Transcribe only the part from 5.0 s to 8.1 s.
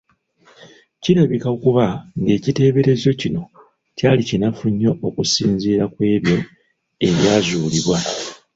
okusinziira kw’ebyo ebyazuulibwa.